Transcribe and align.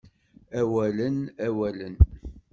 Awalen, 0.59 1.17
awalen... 1.45 1.95